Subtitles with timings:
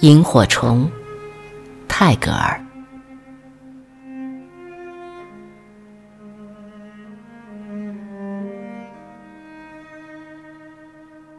[0.00, 0.90] 萤火虫，
[1.86, 2.58] 泰戈尔。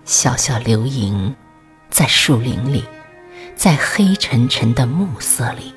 [0.05, 1.35] 小小流萤，
[1.89, 2.83] 在树林里，
[3.55, 5.73] 在黑沉沉的暮色里，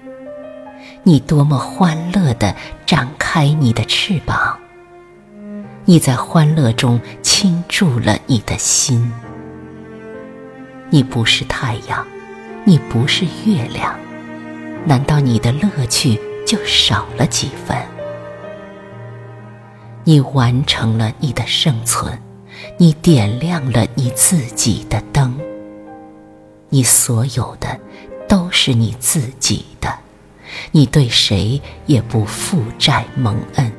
[1.05, 2.55] 你多么欢乐地
[2.85, 4.59] 展开你的翅膀！
[5.87, 9.11] 你在欢乐中倾注了你的心。
[10.91, 12.07] 你不是太阳。
[12.67, 13.95] 你不是月亮，
[14.87, 17.77] 难道你的乐趣就少了几分？
[20.03, 22.19] 你完成了你的生存，
[22.79, 25.39] 你点亮了你自己的灯。
[26.71, 27.79] 你所有的
[28.27, 29.95] 都是你自己的，
[30.73, 33.71] 你对谁也不负债蒙恩。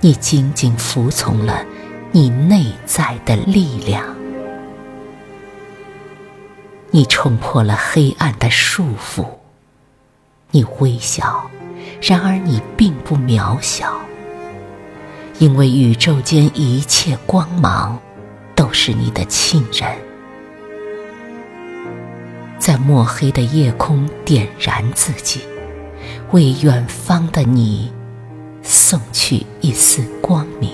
[0.00, 1.64] 你仅仅服从了
[2.10, 4.04] 你内在的力量。
[6.94, 9.24] 你冲破了黑暗的束缚，
[10.50, 11.50] 你微笑，
[12.02, 13.98] 然而你并不渺小，
[15.38, 17.98] 因为宇宙间一切光芒
[18.54, 19.90] 都是你的亲人，
[22.58, 25.40] 在墨黑的夜空点燃自己，
[26.32, 27.90] 为远方的你
[28.62, 30.70] 送去一丝光明，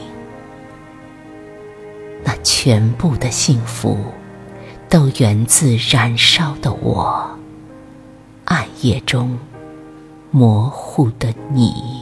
[2.24, 4.04] 那全部的幸福。
[4.88, 7.28] 都源自燃烧的我，
[8.46, 9.38] 暗夜中
[10.30, 11.97] 模糊的你。